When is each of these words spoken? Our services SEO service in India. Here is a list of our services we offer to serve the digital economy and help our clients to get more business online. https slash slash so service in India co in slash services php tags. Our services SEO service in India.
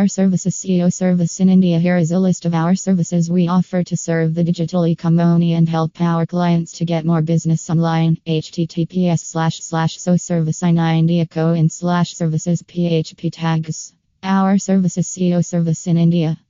Our 0.00 0.08
services 0.08 0.56
SEO 0.56 0.90
service 0.90 1.40
in 1.40 1.50
India. 1.50 1.78
Here 1.78 1.98
is 1.98 2.10
a 2.10 2.18
list 2.18 2.46
of 2.46 2.54
our 2.54 2.74
services 2.74 3.30
we 3.30 3.48
offer 3.48 3.84
to 3.84 3.98
serve 3.98 4.34
the 4.34 4.42
digital 4.42 4.86
economy 4.86 5.52
and 5.52 5.68
help 5.68 6.00
our 6.00 6.24
clients 6.24 6.72
to 6.78 6.86
get 6.86 7.04
more 7.04 7.20
business 7.20 7.68
online. 7.68 8.16
https 8.26 9.18
slash 9.18 9.60
slash 9.60 9.98
so 9.98 10.16
service 10.16 10.62
in 10.62 10.78
India 10.78 11.26
co 11.26 11.52
in 11.52 11.68
slash 11.68 12.14
services 12.14 12.62
php 12.62 13.30
tags. 13.30 13.92
Our 14.22 14.56
services 14.56 15.06
SEO 15.06 15.44
service 15.44 15.86
in 15.86 15.98
India. 15.98 16.40